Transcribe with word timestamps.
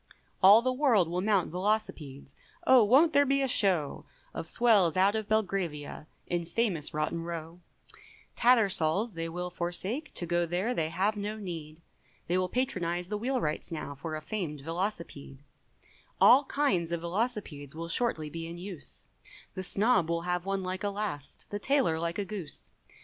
All 0.41 0.63
the 0.63 0.73
world 0.73 1.07
will 1.07 1.21
mount 1.21 1.51
velocipedes, 1.51 2.35
Oh 2.65 2.83
wont 2.83 3.13
there 3.13 3.23
be 3.23 3.43
a 3.43 3.47
show 3.47 4.03
Of 4.33 4.47
swells 4.47 4.97
out 4.97 5.13
of 5.13 5.27
Belgravia, 5.27 6.07
In 6.25 6.43
famous 6.43 6.91
Rotten 6.91 7.21
Row; 7.21 7.59
Tattersall's 8.35 9.11
they 9.11 9.29
will 9.29 9.51
forsake, 9.51 10.11
To 10.15 10.25
go 10.25 10.47
there 10.47 10.73
they 10.73 10.89
have 10.89 11.15
no 11.15 11.37
need, 11.37 11.83
They 12.25 12.35
will 12.35 12.49
patronise 12.49 13.09
the 13.09 13.17
wheel 13.19 13.39
wright's 13.39 13.71
now 13.71 13.93
For 13.93 14.15
a 14.15 14.23
famed 14.23 14.61
Velocipede, 14.61 15.43
All 16.19 16.45
kinds 16.45 16.91
of 16.91 17.01
Velocipedes 17.01 17.75
Will 17.75 17.87
shortly 17.87 18.27
be 18.31 18.47
in 18.47 18.57
use, 18.57 19.05
The 19.53 19.61
snob 19.61 20.09
will 20.09 20.23
have 20.23 20.47
one 20.47 20.63
like 20.63 20.83
a 20.83 20.89
last, 20.89 21.47
The 21.51 21.59
tailor 21.59 21.99
like 21.99 22.17
a 22.17 22.25
goose! 22.25 22.71